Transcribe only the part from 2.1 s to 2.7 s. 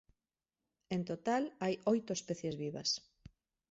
especies